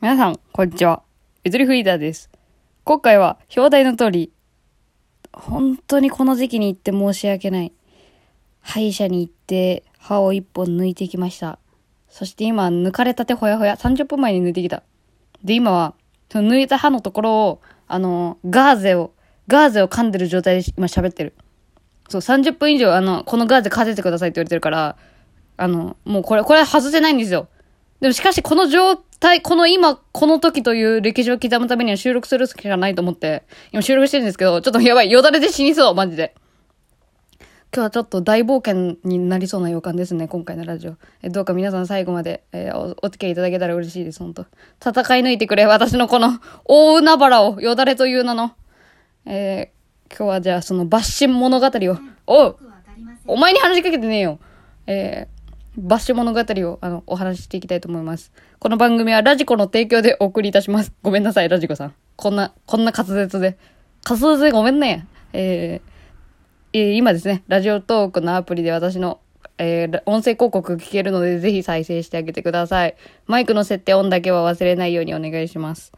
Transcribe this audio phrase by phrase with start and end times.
[0.00, 1.02] 皆さん、こんにちは。
[1.42, 2.30] ゆずりフリーダーです。
[2.84, 4.30] 今回は、表題の通り、
[5.32, 7.72] 本当にこの時期に行って申し訳ない。
[8.60, 11.58] 歯医者に行って、歯を一本抜いてきました。
[12.08, 14.84] そして今、抜かれたてほやほや、30分前に抜いてきた。
[15.42, 15.94] で、今は、
[16.30, 19.10] その抜いた歯のところを、あの、ガーゼを、
[19.48, 21.34] ガーゼを噛んでる状態で今喋ってる。
[22.08, 24.96] そう、30分以上、あの、このガーゼかせてくださいって言われてるから、
[25.56, 27.48] あの、もうこれ、これ外せないんですよ。
[28.00, 36.34] でもしかしこの状態、この今、この時という歴史を刻むためには収録するしかないと思って、今収録してるんですけど、ちょっとやばい、よだれで死にそう、マジで。
[37.74, 40.94] 今日はちょっと大冒険になりそうな予感ですね、今回のラジオ。
[41.22, 44.46] えどうか皆さん最後まで、えーお、お付き合いいただけたら嬉しいです、本当
[44.80, 48.52] 戦い抜いてくれ、私のこの大海原を、よだれという名の。
[49.26, 49.78] えー
[50.10, 52.56] 今日はじゃあその抜心物語を、おう
[53.26, 54.38] お前に話しかけてねえよ。
[54.86, 55.37] えー、
[55.80, 58.32] バッシュ物語を、あの、お話ししていきたいと思います。
[58.58, 60.92] この番組はラジコの提供でお送りいたします。
[61.04, 61.94] ごめんなさい、ラジコさん。
[62.16, 63.56] こんな、こんな滑舌で。
[64.04, 65.06] 滑舌でごめんね。
[65.32, 65.88] えー
[66.72, 69.20] え今ですね、ラジオトークのアプリで私の、
[69.56, 72.96] えー音声広告聞けるので、ぜひ再生してあげてください。
[73.26, 75.92] マイクの設定音だけは忘れないようにお願いします。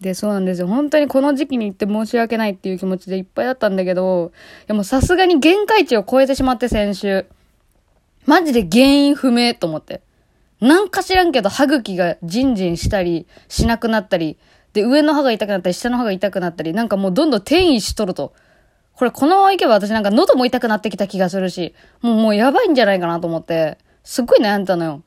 [0.00, 0.66] で、そうなんですよ。
[0.66, 4.32] 本当にこの時期に行って申し訳ないっていう気持ちでいっぱいだったんだけど、
[4.62, 7.26] いやもうさすがに限界値を超えてしまって先週。
[8.26, 10.02] マジで原因不明と思って。
[10.60, 14.38] なんか知らんけど歯茎がジンジンしたりしなくなったり、
[14.72, 18.34] で、上の歯が痛くなったり、下の歯が痛くなったり、なんかもうどんどん転移しとると。
[18.94, 25.02] これこのままいけば私なんか喉も痛くなってきた気がするし、もうもうやばいんじゃないかなと思って、すっごい悩んでたのよ。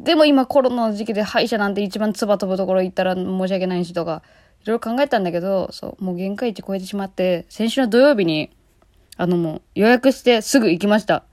[0.00, 4.22] でも今コロナの時期で歯医者なんて一番唾飛ぶところ行ったら申し訳ないしとか、
[4.62, 8.50] いろいろ考えたんだけど、そう、もう限界値超えてしまって、先週の土曜日に、
[9.16, 11.24] あのもう予約してすぐ行きました。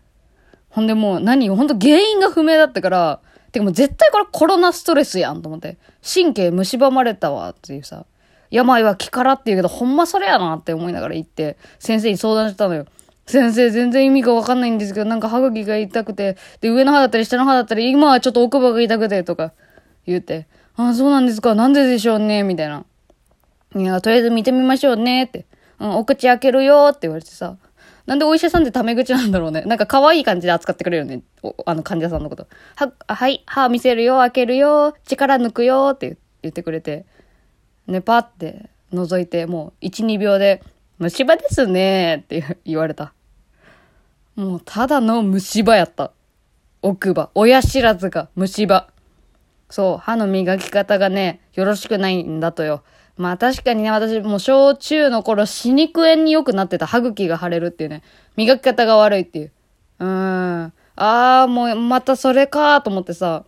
[0.74, 3.20] ほんでもう何ほんと原因が不明だったから、
[3.52, 5.78] てかもう絶対これコロナストレスやんと思って。
[6.04, 8.06] 神経蝕まれたわっていうさ。
[8.50, 12.86] 病は気からって言うけど、ほんまそれやなって思いながら行って、先生に相談したのよ。
[13.28, 19.54] 先生全然意味がわかんないんですけど、なんか歯茎が痛くて、で、上の歯だったり下の歯だったり、今はちょっと奥歯が痛くてとか
[20.08, 22.84] 言って、ああ、そうなんですか、なんででしょうね、みたいな。
[23.76, 25.46] いや、とりあえず見てみましょうね、って。
[25.80, 27.58] うん、お口開けるよって言われてさ。
[28.06, 29.62] なんでお医者さんってタメ口なんだろうね。
[29.62, 31.24] なんか可愛い感じで扱ってくれるよね。
[31.66, 32.48] あの患者さんのこと。
[32.76, 37.06] は、はい、歯見せるよ、開けるよ、力抜くよって言ってくれて。
[37.88, 40.62] ね、パって覗いて、もう1、2秒で、
[41.00, 43.14] 虫歯ですねって言われた。
[44.36, 46.12] もうただの虫歯やった。
[46.82, 47.30] 奥歯。
[47.36, 48.90] 親知らずが虫歯。
[49.70, 52.84] そう、歯の磨き方がね、よろしくないんだとよ。
[53.18, 58.02] まあ確かにね、私もう小中の頃歯肉炎によくなってた歯茎が腫れるっていうね。
[58.36, 59.52] 磨き方が悪いっていう。
[60.00, 60.08] うー
[60.66, 60.74] ん。
[60.96, 63.46] あーもうまたそれかと思ってさ。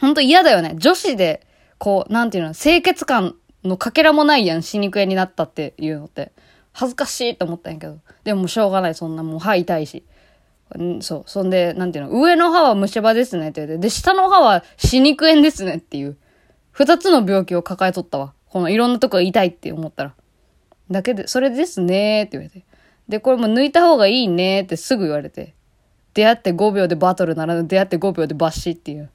[0.00, 0.74] ほんと嫌だよね。
[0.76, 1.46] 女子で、
[1.78, 3.34] こう、なんていうの、清潔感
[3.64, 6.32] のかけらもないやん、歯肉炎になったっていうのって。
[6.72, 7.98] 恥ずかしいと思ったんやけど。
[8.24, 10.04] でももうしょうがない、そんなもう歯痛いし。
[10.78, 11.22] んそう。
[11.26, 16.18] そんで、なんていうの、上の歯は虫歯ですねって言って、で、下の歯は歯肉炎ですねっていう。
[16.72, 18.34] 二つの病気を抱えとったわ。
[18.50, 20.14] このいろんなとこ痛いって思ったら。
[20.90, 22.64] だけで、それですねって言われて。
[23.08, 25.54] で、これも抜いた方がいいねってすぐ言われて。
[26.14, 29.10] 出会って5秒でバトルならぬ出会って5秒でバッシっていう。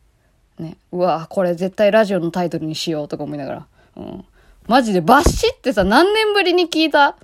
[0.59, 0.78] ね。
[0.91, 3.68] うわこれ絶対ラジオのタイトルにしようとか思いながら。
[3.97, 4.25] うん。
[4.68, 7.16] マジでバッシってさ、何年ぶりに聞いた？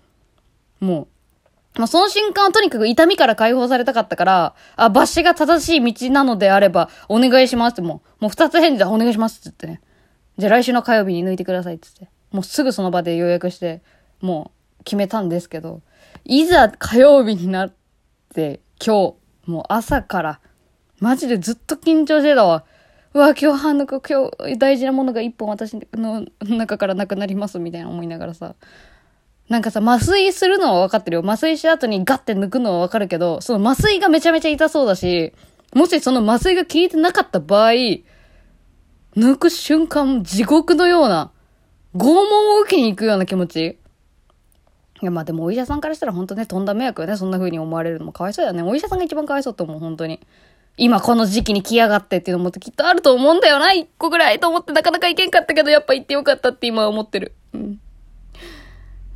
[0.79, 1.07] もう。
[1.79, 9.86] まあ、その瞬間はとにかく痛みから解放されたかったから、あ、バッシが正しい道なのであれば、お願いしますってもう、もう二つ返事でお願いしますって言ってね。
[10.37, 12.17] じゃあ来週の火曜日に抜いてくださいって言って。
[12.31, 13.81] もうすぐその場で予約して、
[14.21, 15.81] もう決めたんですけど、
[16.25, 17.73] いざ火曜日になっ
[18.33, 19.13] て、今
[19.45, 20.39] 日、もう朝から、
[20.99, 22.65] マジでずっと緊張してたわ。
[23.13, 28.55] うわ、今日歯抜く、今日大事なものが一本私の中からなくなりますみたいな思いながらさ。
[29.49, 31.23] なんかさ、麻酔するのは分かってるよ。
[31.23, 35.33] 麻酔した後にガッて抜くのは分かるけど、その麻酔がめちゃめちゃ痛そうだし、
[35.73, 37.71] もしその麻酔が効いてなかった場合、
[39.17, 41.31] 抜く瞬間、地獄のような、
[41.96, 43.79] 拷問を受けに行くような気持ち。
[45.02, 47.17] いや、まあでもお医者さんからしたら本当ね、とんだ迷惑よね。
[47.17, 48.61] そんな風に思われるのもかわいそうだよね。
[48.61, 50.19] お医者さんが一番かわいそうと思う、本当に。
[50.78, 53.73] 今この時期に来やがってっていうのもきっとあると思うんだよな。
[53.73, 57.34] 一個ぐらいと思ってなかなか行けんかったけど、やっぱ行ってよかったって今は思ってる。
[57.53, 57.81] うん。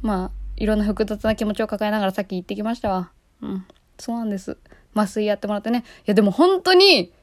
[0.02, 3.12] まあ、いろんな複雑な気持ちを抱えながらさっき行ってきましたわ。
[3.44, 3.66] うん。
[4.00, 4.58] そうなんです。
[4.96, 5.84] 麻酔やってもらってね。
[6.00, 7.14] いや、でも本当に、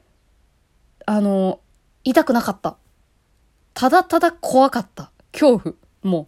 [1.05, 1.59] あの、
[2.03, 2.77] 痛くなかった。
[3.73, 5.11] ただただ怖かった。
[5.31, 5.75] 恐怖。
[6.03, 6.27] も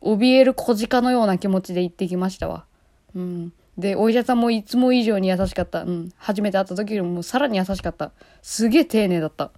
[0.00, 2.66] う、怯える小鹿のような気持ちで行ってきましたわ。
[3.14, 3.52] うん。
[3.76, 5.82] で、お医者さんもいつも以上に優しかった。
[5.82, 6.12] うん。
[6.16, 8.12] 初めて会った時よりもさらに優しかった。
[8.42, 9.50] すげえ丁寧だった。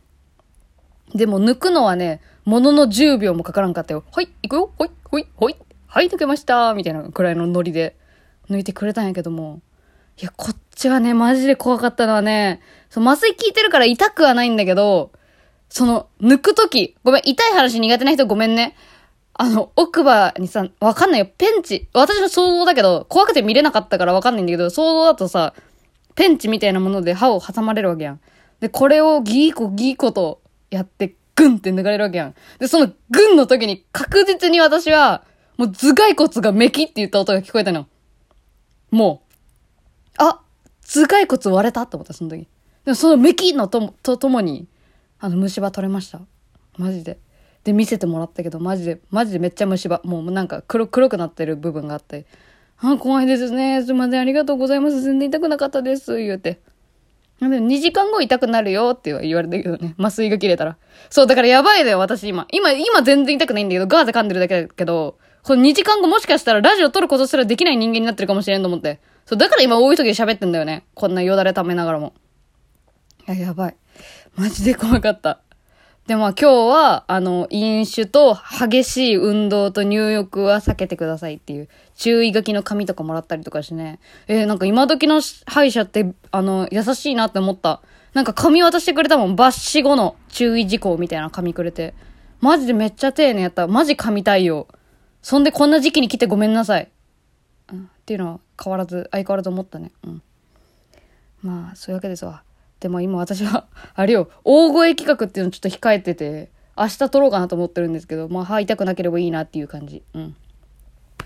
[1.15, 4.05] でも抜くのはね、ものの10秒もかからんかったよ。
[4.13, 5.57] はい、行くよほい、ほい、ほい。
[5.87, 7.97] はい、抜けましたみたいなくらいのノリで
[8.49, 9.61] 抜いてくれたんやけども。
[10.21, 15.11] いや、こっちはね、マジで怖かったのはね、そう麻酔効いてるから痛くはないんだけど、
[15.69, 18.77] その、抜くとき、ごめん、痛い話苦手な人ごめんね。
[19.35, 21.27] あの、奥歯にさ、わかんないよ。
[21.27, 21.89] ペンチ。
[21.93, 25.55] 私の想像だけど、怖くて見れなかったからわかんないんだけど、想像だとさ、
[26.15, 28.21] ペンチみたいなもので歯を挟まれるわけやん。
[28.61, 30.41] で、これをギーコギーコと
[30.71, 32.35] やって、グンって抜かれるわけやん。
[32.59, 35.25] で、そのグンの時に確実に私は、
[35.59, 37.87] もう頭蓋骨がメキって言った音が聞こえたの。
[38.91, 39.35] もう、
[40.17, 40.41] あ、
[41.03, 42.49] 頭蓋骨割れたと思った、その時。
[42.85, 44.67] でもそのメキのととともに、
[45.19, 46.21] あの、虫歯取れました。
[46.79, 47.19] マジで。
[47.65, 50.01] で、見せてもらったけど、マジで、マジでめっちゃ虫歯。
[50.05, 52.27] もうなんか黒、黒くなってる部分があって。
[52.79, 53.83] あ、怖いですね。
[53.83, 54.21] すいません。
[54.21, 55.01] ありがとうございます。
[55.03, 56.17] 全然痛くなかったです。
[56.19, 56.61] 言うて。
[57.41, 59.95] でも2時間後痛くなるよって言われたけどね。
[59.99, 60.77] 麻酔が切れたら。
[61.11, 62.47] そう、だからやばいだよ、私今。
[62.51, 69.01] 今、今全然痛くないんだけど、ガーゼ噛んでるだけだけど、この2時間後もしかしたらラジオ撮ることすらできない人間になってるかもしれんと思って。
[69.27, 70.85] そう、だから今多い時で喋ってんだよね。
[70.95, 72.15] こんなよだれ溜めながらも。
[73.29, 73.77] いや、やばい。
[74.37, 75.41] マジで怖かった。
[76.07, 83.99] で、まあ今日は、あの、飲酒と激しい運動と入浴は避けてくださいっていう注意書きの紙とかもらったりとかしね。
[84.29, 87.83] えー、なんか今時の歯医者って、あの、優しいなって思った。
[88.15, 89.35] なんか紙渡してくれたもん。
[89.35, 91.95] 抜歯後の注意事項みたいな紙くれて。
[92.41, 93.67] マジでめっちゃ丁寧やった。
[93.67, 94.69] マジ紙対応。
[95.21, 96.89] そんでこんな時期に来てごめんなさい。
[97.73, 99.93] うん、っていうのは変わらず、相変わらず思ったね。
[100.05, 100.23] うん。
[101.43, 102.43] まあ、そういうわけですわ。
[102.81, 110.03] でも今私は、 あれよ、大声企画っていうのちょっと控えてて、明日撮ろうかなと思ってるんですけど、まあ歯痛くなければいいなっていう感じ。
[110.15, 110.37] うん。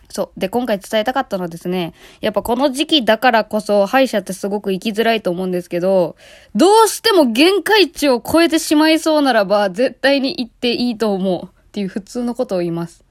[0.08, 0.40] そう。
[0.40, 6.16] で、今回伝えたかったのはですね、やっぱこの時期だからこそ歯医者ってすごく行きづらいと思うんですけど、
[6.54, 13.04] どうしても限界値を超えてしまいそうならば、絶対に行っていいと思うっていう普通のことを言います。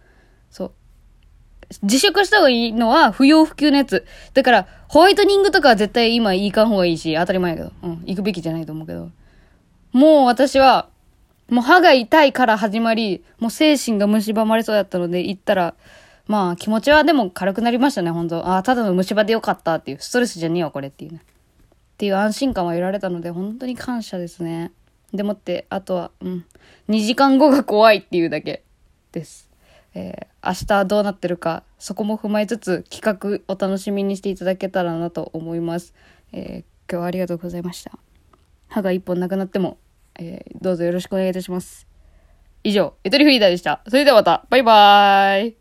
[1.84, 4.06] 自粛した方がいいのは不要不急のやつ。
[4.34, 7.72] だから、ホワイトニングとかは絶対今行かん方がいいし、当たり前やけど。
[7.84, 9.12] うん、行くべきじゃないと思うけど。
[9.92, 10.90] もう私は、
[11.50, 15.76] もう歯が痛いから始まり、もう精神が蝕まれそうだったので行ったら、
[16.28, 21.22] まあ気持ちはでも軽くなりましたね、本当ああ、ただの虫歯でよかったっていう、ストレスじゃねえわ、これっていうね。
[21.24, 24.72] っていう安心感は得られたので、本当に感謝ですね。
[25.14, 26.46] でもって、あとは、うん。
[26.88, 28.64] 2時間後が怖いっていうだけ
[29.12, 29.49] です。
[29.96, 35.94] えー、明日どうなってるか、そこも踏まえつつ企画お楽しみにしていただけたらなと思います。
[36.32, 37.92] えー、今日はありがとうございました。
[38.68, 39.78] 歯が一本なくなっても、
[40.20, 41.88] えー、どうぞよろしくお願いいたします。
[42.64, 43.82] 以上、ゆとりフリーダーでした。
[43.88, 45.59] それではまた、バイバーイ